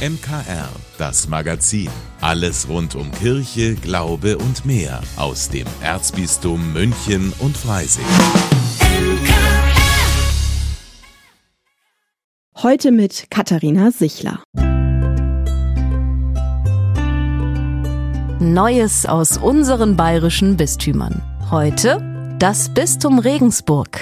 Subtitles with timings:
[0.00, 1.90] MKR, das Magazin.
[2.22, 8.06] Alles rund um Kirche, Glaube und mehr aus dem Erzbistum München und Freising.
[12.62, 14.42] Heute mit Katharina Sichler.
[18.40, 21.20] Neues aus unseren bayerischen Bistümern.
[21.50, 24.00] Heute das Bistum Regensburg.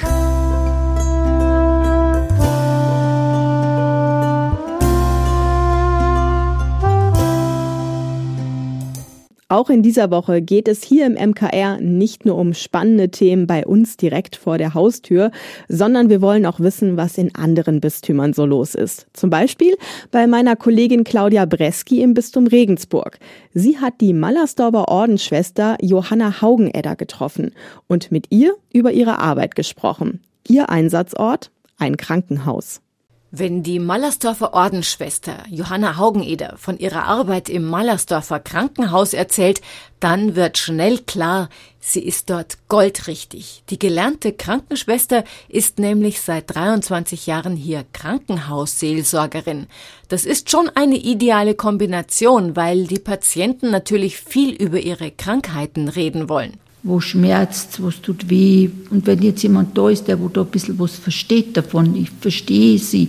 [9.50, 13.66] Auch in dieser Woche geht es hier im MKR nicht nur um spannende Themen bei
[13.66, 15.30] uns direkt vor der Haustür,
[15.68, 19.06] sondern wir wollen auch wissen, was in anderen Bistümern so los ist.
[19.14, 19.74] Zum Beispiel
[20.10, 23.18] bei meiner Kollegin Claudia Breski im Bistum Regensburg.
[23.54, 27.52] Sie hat die Mallersdorfer Ordensschwester Johanna Haugenedder getroffen
[27.86, 30.20] und mit ihr über ihre Arbeit gesprochen.
[30.46, 31.50] Ihr Einsatzort?
[31.78, 32.82] Ein Krankenhaus.
[33.30, 39.60] Wenn die Mallersdorfer Ordensschwester Johanna Haugeneder von ihrer Arbeit im Mallersdorfer Krankenhaus erzählt,
[40.00, 43.64] dann wird schnell klar, sie ist dort goldrichtig.
[43.68, 49.66] Die gelernte Krankenschwester ist nämlich seit 23 Jahren hier Krankenhausseelsorgerin.
[50.08, 56.30] Das ist schon eine ideale Kombination, weil die Patienten natürlich viel über ihre Krankheiten reden
[56.30, 58.70] wollen wo schmerzt, was tut weh.
[58.90, 62.10] Und wenn jetzt jemand da ist, der wo da ein bisschen was versteht davon, ich
[62.10, 63.08] verstehe sie.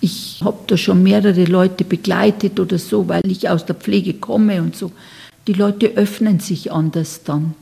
[0.00, 4.62] Ich habe da schon mehrere Leute begleitet oder so, weil ich aus der Pflege komme
[4.62, 4.92] und so.
[5.46, 7.54] Die Leute öffnen sich anders dann,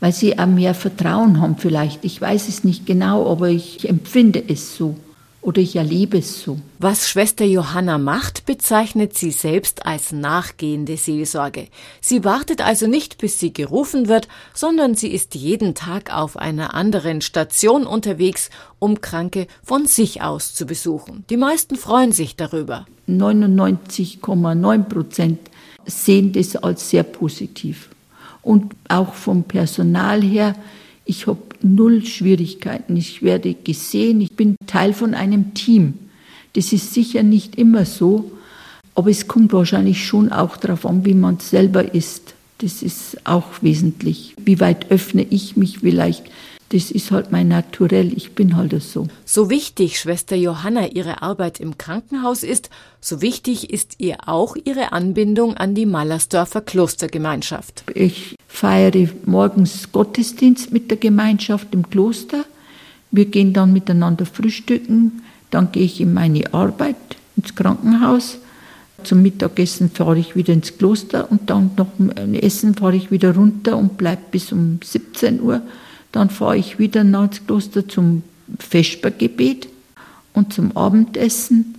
[0.00, 2.04] weil sie auch mehr Vertrauen haben vielleicht.
[2.04, 4.96] Ich weiß es nicht genau, aber ich empfinde es so
[5.46, 6.58] oder ich erlebe es so.
[6.80, 11.68] Was Schwester Johanna macht, bezeichnet sie selbst als nachgehende Seelsorge.
[12.00, 16.74] Sie wartet also nicht, bis sie gerufen wird, sondern sie ist jeden Tag auf einer
[16.74, 21.24] anderen Station unterwegs, um Kranke von sich aus zu besuchen.
[21.30, 22.84] Die meisten freuen sich darüber.
[23.08, 25.38] 99,9 Prozent
[25.84, 27.90] sehen das als sehr positiv.
[28.42, 30.56] Und auch vom Personal her,
[31.04, 31.38] ich habe
[31.74, 32.96] null Schwierigkeiten.
[32.96, 35.94] Ich werde gesehen, ich bin Teil von einem Team.
[36.52, 38.30] Das ist sicher nicht immer so,
[38.94, 42.34] aber es kommt wahrscheinlich schon auch darauf an, wie man selber ist.
[42.58, 44.34] Das ist auch wesentlich.
[44.42, 46.24] Wie weit öffne ich mich vielleicht
[46.70, 49.06] das ist halt mein Naturell, ich bin halt so.
[49.24, 54.92] So wichtig Schwester Johanna ihre Arbeit im Krankenhaus ist, so wichtig ist ihr auch ihre
[54.92, 57.84] Anbindung an die Mallersdorfer Klostergemeinschaft.
[57.94, 62.46] Ich feiere morgens Gottesdienst mit der Gemeinschaft im Kloster.
[63.10, 66.96] Wir gehen dann miteinander frühstücken, dann gehe ich in meine Arbeit
[67.36, 68.38] ins Krankenhaus.
[69.04, 73.34] Zum Mittagessen fahre ich wieder ins Kloster und dann noch ein Essen fahre ich wieder
[73.34, 75.60] runter und bleibe bis um 17 Uhr.
[76.12, 78.22] Dann fahre ich wieder nach ins Kloster zum
[78.58, 79.68] Vespergebet
[80.32, 81.74] und zum Abendessen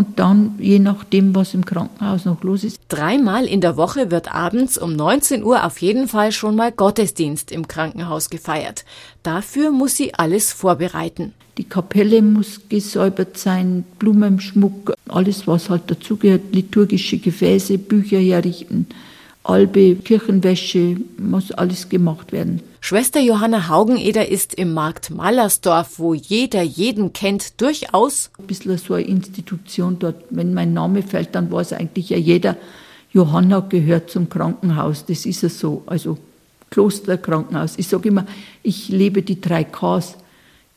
[0.00, 2.80] und dann, je nachdem, was im Krankenhaus noch los ist.
[2.88, 7.52] Dreimal in der Woche wird abends um 19 Uhr auf jeden Fall schon mal Gottesdienst
[7.52, 8.86] im Krankenhaus gefeiert.
[9.22, 11.34] Dafür muss sie alles vorbereiten.
[11.58, 18.86] Die Kapelle muss gesäubert sein, Blumenschmuck, alles, was halt dazugehört, liturgische Gefäße, Bücher herrichten,
[19.42, 22.60] Albe, Kirchenwäsche, muss alles gemacht werden.
[22.80, 28.94] Schwester Johanna Haugeneder ist im Markt Mallersdorf, wo jeder jeden kennt, durchaus ein bisschen so
[28.94, 30.16] eine Institution dort.
[30.30, 32.56] Wenn mein Name fällt, dann weiß eigentlich ja jeder,
[33.12, 35.04] Johanna gehört zum Krankenhaus.
[35.04, 35.82] Das ist ja so.
[35.86, 36.18] Also
[36.70, 37.74] Kloster, Krankenhaus.
[37.76, 38.26] Ich sage immer,
[38.62, 40.16] ich lebe die drei Ks.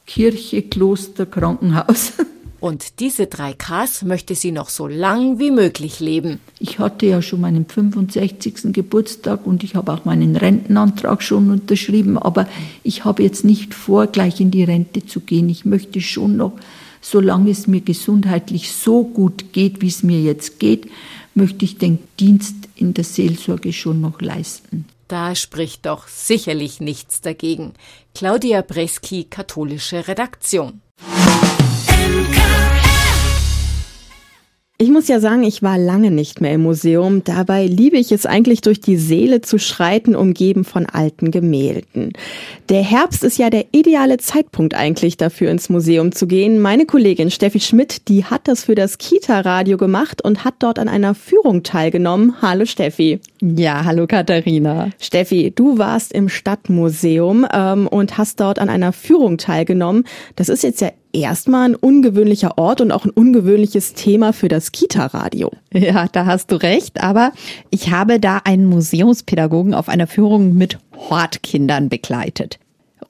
[0.06, 2.14] Kirche, Kloster, Krankenhaus.
[2.64, 6.40] Und diese drei Ks möchte sie noch so lang wie möglich leben.
[6.60, 8.72] Ich hatte ja schon meinen 65.
[8.72, 12.48] Geburtstag und ich habe auch meinen Rentenantrag schon unterschrieben, aber
[12.82, 15.50] ich habe jetzt nicht vor, gleich in die Rente zu gehen.
[15.50, 16.54] Ich möchte schon noch,
[17.02, 20.90] solange es mir gesundheitlich so gut geht, wie es mir jetzt geht,
[21.36, 24.86] möchte ich den Dienst in der Seelsorge schon noch leisten.
[25.10, 27.74] Da spricht doch sicherlich nichts dagegen.
[28.16, 30.80] Claudia Breski, katholische Redaktion.
[34.84, 37.24] Ich muss ja sagen, ich war lange nicht mehr im Museum.
[37.24, 42.12] Dabei liebe ich es eigentlich durch die Seele zu schreiten, umgeben von alten Gemälden.
[42.68, 46.60] Der Herbst ist ja der ideale Zeitpunkt eigentlich dafür, ins Museum zu gehen.
[46.60, 50.90] Meine Kollegin Steffi Schmidt, die hat das für das Kita-Radio gemacht und hat dort an
[50.90, 52.42] einer Führung teilgenommen.
[52.42, 53.22] Hallo Steffi.
[53.42, 54.90] Ja, hallo Katharina.
[55.00, 60.04] Steffi, du warst im Stadtmuseum ähm, und hast dort an einer Führung teilgenommen.
[60.36, 64.72] Das ist jetzt ja erstmal ein ungewöhnlicher Ort und auch ein ungewöhnliches Thema für das
[64.72, 65.52] Kita-Radio.
[65.72, 67.02] Ja, da hast du recht.
[67.02, 67.32] Aber
[67.70, 70.78] ich habe da einen Museumspädagogen auf einer Führung mit
[71.10, 72.60] Hortkindern begleitet.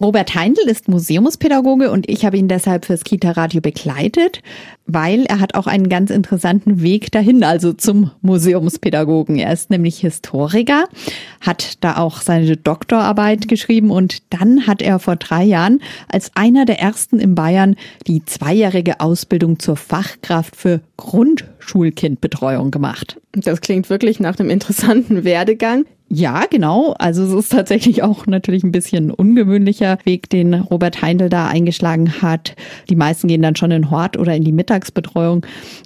[0.01, 4.41] Robert Heindl ist Museumspädagoge und ich habe ihn deshalb fürs Kita-Radio begleitet,
[4.85, 9.37] weil er hat auch einen ganz interessanten Weg dahin, also zum Museumspädagogen.
[9.37, 10.85] Er ist nämlich Historiker,
[11.41, 16.65] hat da auch seine Doktorarbeit geschrieben und dann hat er vor drei Jahren als einer
[16.65, 17.75] der ersten in Bayern
[18.07, 23.19] die zweijährige Ausbildung zur Fachkraft für Grundschulkindbetreuung gemacht.
[23.33, 25.85] Das klingt wirklich nach einem interessanten Werdegang.
[26.09, 26.93] Ja, genau.
[26.99, 32.21] Also es ist tatsächlich auch natürlich ein bisschen ungewöhnlicher Weg, den Robert Heindl da eingeschlagen
[32.21, 32.55] hat.
[32.89, 35.45] Die meisten gehen dann schon in Hort oder in die Mittagsbetreuung.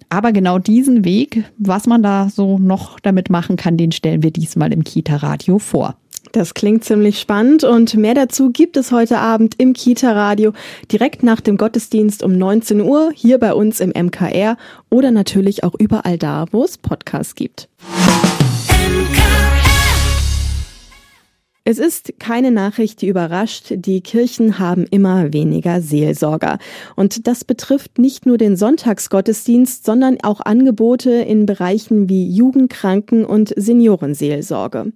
[0.09, 4.31] Aber genau diesen Weg, was man da so noch damit machen kann, den stellen wir
[4.31, 5.95] diesmal im Kita-Radio vor.
[6.33, 10.51] Das klingt ziemlich spannend und mehr dazu gibt es heute Abend im Kita-Radio
[10.91, 14.57] direkt nach dem Gottesdienst um 19 Uhr hier bei uns im MKR
[14.89, 17.69] oder natürlich auch überall da, wo es Podcasts gibt.
[21.69, 23.73] Es ist keine Nachricht, die überrascht.
[23.75, 26.59] Die Kirchen haben immer weniger Seelsorger.
[26.95, 33.53] Und das betrifft nicht nur den Sonntagsgottesdienst, sondern auch Angebote in Bereichen wie Jugendkranken- und
[33.57, 34.93] Seniorenseelsorge.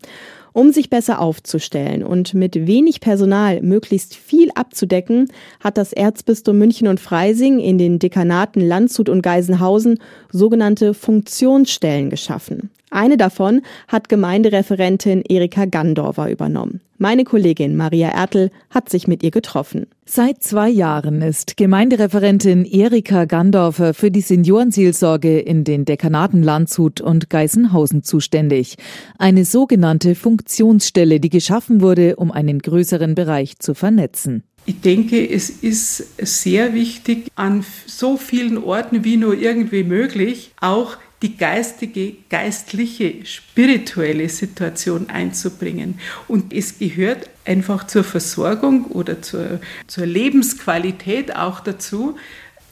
[0.54, 5.28] Um sich besser aufzustellen und mit wenig Personal möglichst viel abzudecken,
[5.60, 10.00] hat das Erzbistum München und Freising in den Dekanaten Landshut und Geisenhausen
[10.32, 12.70] sogenannte Funktionsstellen geschaffen.
[12.94, 16.82] Eine davon hat Gemeindereferentin Erika Gandorfer übernommen.
[16.98, 19.88] Meine Kollegin Maria Ertel hat sich mit ihr getroffen.
[20.06, 27.30] Seit zwei Jahren ist Gemeindereferentin Erika Gandorfer für die Seniorenseelsorge in den Dekanaten Landshut und
[27.30, 28.76] Geisenhausen zuständig.
[29.18, 34.44] Eine sogenannte Funktionsstelle, die geschaffen wurde, um einen größeren Bereich zu vernetzen.
[34.66, 40.98] Ich denke, es ist sehr wichtig, an so vielen Orten wie nur irgendwie möglich auch
[41.22, 46.00] die geistige, geistliche, spirituelle Situation einzubringen.
[46.28, 52.16] Und es gehört einfach zur Versorgung oder zur, zur Lebensqualität auch dazu,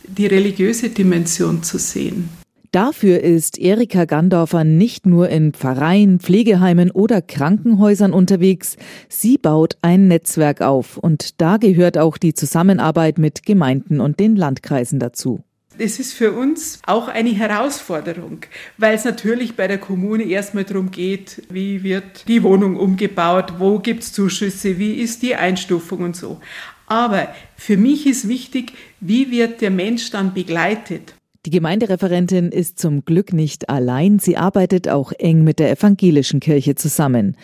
[0.03, 2.29] die religiöse Dimension zu sehen.
[2.71, 8.77] Dafür ist Erika Gandorfer nicht nur in Pfarreien, Pflegeheimen oder Krankenhäusern unterwegs.
[9.07, 14.35] Sie baut ein Netzwerk auf und da gehört auch die Zusammenarbeit mit Gemeinden und den
[14.35, 15.43] Landkreisen dazu.
[15.79, 18.41] Das ist für uns auch eine Herausforderung,
[18.77, 23.79] weil es natürlich bei der Kommune erstmal darum geht, wie wird die Wohnung umgebaut, wo
[23.79, 26.41] gibt es Zuschüsse, wie ist die Einstufung und so.
[26.87, 31.13] Aber für mich ist wichtig, wie wird der Mensch dann begleitet.
[31.45, 36.75] Die Gemeindereferentin ist zum Glück nicht allein, sie arbeitet auch eng mit der evangelischen Kirche
[36.75, 37.37] zusammen.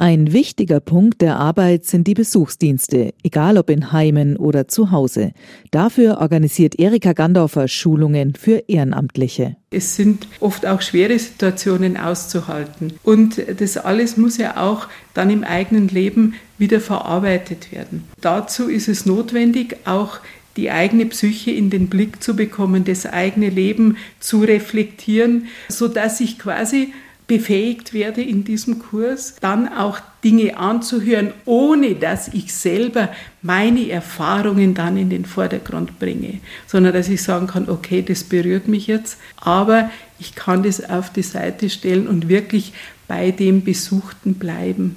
[0.00, 5.32] Ein wichtiger Punkt der Arbeit sind die Besuchsdienste, egal ob in Heimen oder zu Hause.
[5.72, 9.56] Dafür organisiert Erika Gandorfer Schulungen für Ehrenamtliche.
[9.72, 12.92] Es sind oft auch schwere Situationen auszuhalten.
[13.02, 18.04] Und das alles muss ja auch dann im eigenen Leben wieder verarbeitet werden.
[18.20, 20.20] Dazu ist es notwendig, auch
[20.56, 26.20] die eigene Psyche in den Blick zu bekommen, das eigene Leben zu reflektieren, so dass
[26.20, 26.92] ich quasi
[27.28, 33.10] befähigt werde in diesem Kurs, dann auch Dinge anzuhören, ohne dass ich selber
[33.42, 38.66] meine Erfahrungen dann in den Vordergrund bringe, sondern dass ich sagen kann, okay, das berührt
[38.66, 42.72] mich jetzt, aber ich kann das auf die Seite stellen und wirklich
[43.06, 44.96] bei dem Besuchten bleiben.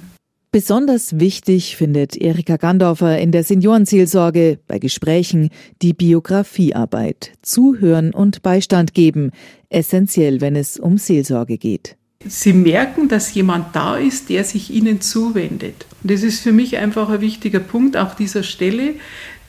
[0.50, 5.48] Besonders wichtig findet Erika Gandorfer in der Seniorenseelsorge bei Gesprächen
[5.80, 7.32] die Biografiearbeit.
[7.40, 9.30] Zuhören und Beistand geben,
[9.70, 11.96] essentiell, wenn es um Seelsorge geht.
[12.28, 15.86] Sie merken, dass jemand da ist, der sich ihnen zuwendet.
[16.02, 18.94] Und das ist für mich einfach ein wichtiger Punkt, auch dieser Stelle,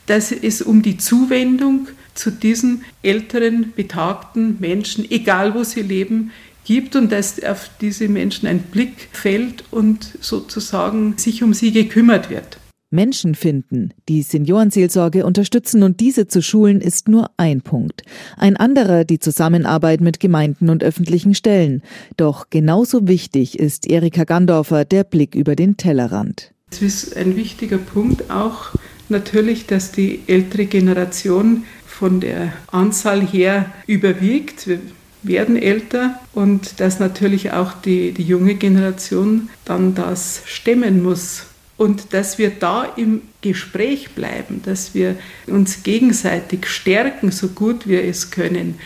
[0.06, 6.30] dass es um die Zuwendung zu diesen älteren, betagten Menschen, egal wo sie leben,
[6.64, 12.30] gibt und dass auf diese Menschen ein Blick fällt und sozusagen sich um sie gekümmert
[12.30, 12.58] wird.
[12.94, 18.02] Menschen finden, die Seniorenseelsorge unterstützen und diese zu schulen, ist nur ein Punkt.
[18.36, 21.82] Ein anderer die Zusammenarbeit mit Gemeinden und öffentlichen Stellen.
[22.16, 26.52] Doch genauso wichtig ist Erika Gandorfer der Blick über den Tellerrand.
[26.70, 28.70] Es ist ein wichtiger Punkt auch
[29.08, 34.66] natürlich, dass die ältere Generation von der Anzahl her überwiegt.
[34.66, 34.78] Wir
[35.22, 41.46] werden älter und dass natürlich auch die, die junge Generation dann das stemmen muss
[41.76, 45.16] und dass wir da im Gespräch bleiben, dass wir
[45.46, 48.78] uns gegenseitig stärken, so gut wir es können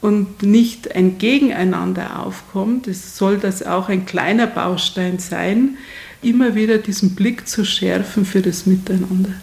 [0.00, 2.88] und nicht ein Gegeneinander aufkommt.
[2.88, 5.78] Es soll das auch ein kleiner Baustein sein,
[6.20, 9.34] immer wieder diesen Blick zu schärfen für das Miteinander.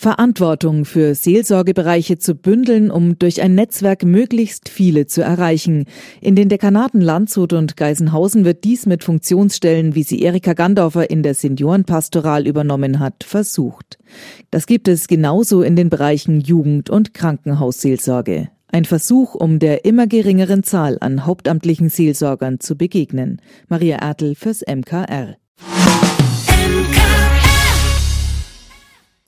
[0.00, 5.84] Verantwortung für Seelsorgebereiche zu bündeln, um durch ein Netzwerk möglichst viele zu erreichen.
[6.22, 11.22] In den Dekanaten Landshut und Geisenhausen wird dies mit Funktionsstellen, wie sie Erika Gandorfer in
[11.22, 13.98] der Seniorenpastoral übernommen hat, versucht.
[14.50, 18.48] Das gibt es genauso in den Bereichen Jugend- und Krankenhausseelsorge.
[18.68, 23.42] Ein Versuch, um der immer geringeren Zahl an hauptamtlichen Seelsorgern zu begegnen.
[23.68, 25.36] Maria Ertel fürs MKR.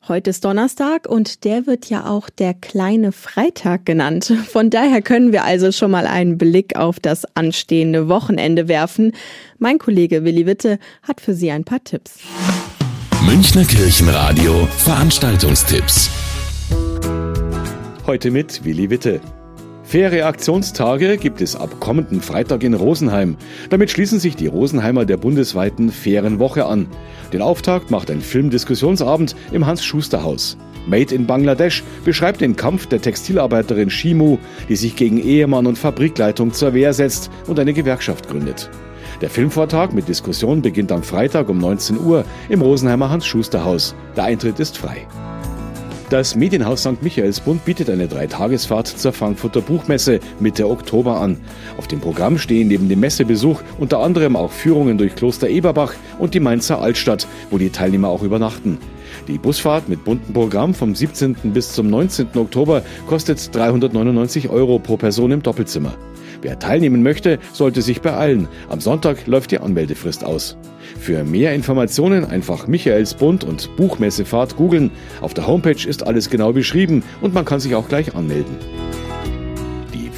[0.08, 4.32] Heute ist Donnerstag und der wird ja auch der kleine Freitag genannt.
[4.48, 9.12] Von daher können wir also schon mal einen Blick auf das anstehende Wochenende werfen.
[9.58, 12.18] Mein Kollege Willi Witte hat für Sie ein paar Tipps.
[13.24, 16.10] Münchner Kirchenradio Veranstaltungstipps.
[18.04, 19.20] Heute mit Willi Witte.
[19.92, 23.36] Faire Aktionstage gibt es ab kommenden Freitag in Rosenheim.
[23.68, 26.86] Damit schließen sich die Rosenheimer der bundesweiten Fairen Woche an.
[27.34, 30.56] Den Auftakt macht ein Filmdiskussionsabend im Hans-Schuster-Haus.
[30.86, 34.38] Made in Bangladesch beschreibt den Kampf der Textilarbeiterin Shimu,
[34.70, 38.70] die sich gegen Ehemann und Fabrikleitung zur Wehr setzt und eine Gewerkschaft gründet.
[39.20, 43.94] Der Filmvortrag mit Diskussion beginnt am Freitag um 19 Uhr im Rosenheimer Hans-Schuster-Haus.
[44.16, 45.06] Der Eintritt ist frei.
[46.12, 47.02] Das Medienhaus St.
[47.02, 51.40] Michaelsbund bietet eine Dreitagesfahrt zur Frankfurter Buchmesse Mitte Oktober an.
[51.78, 56.34] Auf dem Programm stehen neben dem Messebesuch unter anderem auch Führungen durch Kloster Eberbach und
[56.34, 58.76] die Mainzer Altstadt, wo die Teilnehmer auch übernachten.
[59.26, 61.34] Die Busfahrt mit buntem Programm vom 17.
[61.54, 62.28] bis zum 19.
[62.34, 65.94] Oktober kostet 399 Euro pro Person im Doppelzimmer.
[66.42, 68.48] Wer teilnehmen möchte, sollte sich beeilen.
[68.68, 70.56] Am Sonntag läuft die Anmeldefrist aus.
[70.98, 74.90] Für mehr Informationen einfach Michaelsbund und Buchmessefahrt googeln.
[75.20, 78.56] Auf der Homepage ist alles genau beschrieben und man kann sich auch gleich anmelden.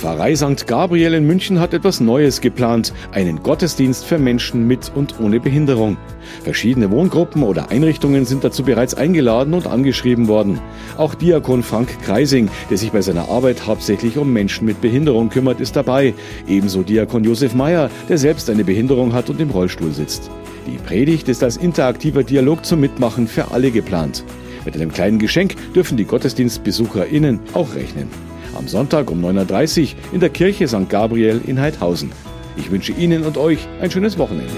[0.04, 0.66] Pfarrei St.
[0.66, 5.96] Gabriel in München hat etwas Neues geplant, einen Gottesdienst für Menschen mit und ohne Behinderung.
[6.42, 10.60] Verschiedene Wohngruppen oder Einrichtungen sind dazu bereits eingeladen und angeschrieben worden.
[10.98, 15.58] Auch Diakon Frank Kreising, der sich bei seiner Arbeit hauptsächlich um Menschen mit Behinderung kümmert,
[15.58, 16.12] ist dabei.
[16.46, 20.30] Ebenso Diakon Josef Meyer, der selbst eine Behinderung hat und im Rollstuhl sitzt.
[20.66, 24.22] Die Predigt ist als interaktiver Dialog zum Mitmachen für alle geplant.
[24.66, 30.20] Mit einem kleinen Geschenk dürfen die GottesdienstbesucherInnen auch rechnen am Sonntag um 9.30 Uhr in
[30.20, 30.88] der Kirche St.
[30.88, 32.12] Gabriel in Heidhausen.
[32.56, 34.52] Ich wünsche Ihnen und euch ein schönes Wochenende.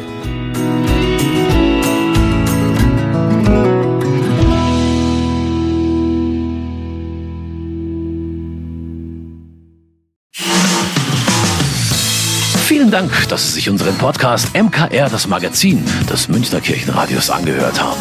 [12.86, 18.00] Vielen Dank, dass Sie sich unseren Podcast MKR, das Magazin des Münchner Kirchenradios, angehört haben.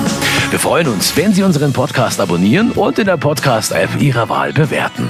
[0.52, 5.10] Wir freuen uns, wenn Sie unseren Podcast abonnieren und in der Podcast-App Ihrer Wahl bewerten.